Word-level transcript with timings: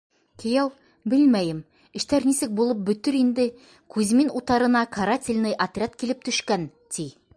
—Кейәү, 0.43 0.69
белмәйем, 1.11 1.59
эштәр 1.99 2.25
нисек 2.29 2.55
булып 2.61 2.81
бөтөр 2.87 3.17
инде, 3.19 3.45
Кузьмин 3.97 4.33
утарына 4.41 4.83
карательный 4.97 5.55
отряд 5.67 5.99
килеп 6.01 6.25
төшкән, 6.31 6.67
ти. 6.97 7.07